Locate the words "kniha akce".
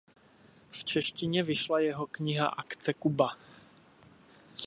2.07-2.93